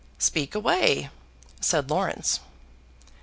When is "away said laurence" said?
0.55-2.39